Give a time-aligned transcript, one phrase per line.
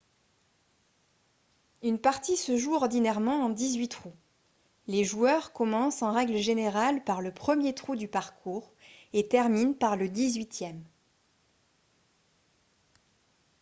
[1.83, 4.15] une partie se joue ordinairement en dix-huit trous
[4.87, 8.73] les joueurs commencent en règle générale par le premier trou du parcours
[9.13, 10.83] et terminent par le dix-huitième